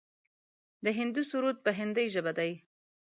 [0.83, 2.51] د هندو سرود په هندۍ ژبه دی.